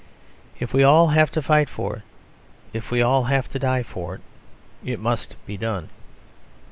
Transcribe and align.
If 0.59 0.73
we 0.73 0.83
all 0.83 1.09
have 1.09 1.29
to 1.29 1.43
fight 1.43 1.69
for 1.69 1.97
it, 1.97 2.01
if 2.73 2.89
we 2.89 3.03
all 3.03 3.25
have 3.25 3.47
to 3.49 3.59
die 3.59 3.83
for 3.83 4.15
it, 4.15 4.21
it 4.83 4.99
must 4.99 5.35
be 5.45 5.57
done. 5.57 5.89